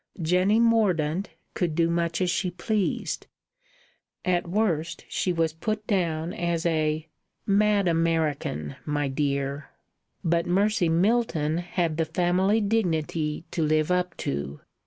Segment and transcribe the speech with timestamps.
[0.19, 3.27] Jenny Mordaunt could do much as she pleased
[4.25, 7.07] at worst she was put down as a
[7.45, 9.69] "mad American, my dear";
[10.23, 14.61] but Mercy Milton had the family dignity to live up to.